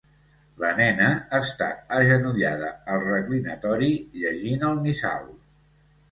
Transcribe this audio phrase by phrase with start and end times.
[0.61, 1.65] La nena està
[1.97, 3.91] agenollada al reclinatori
[4.23, 5.29] llegint el missal.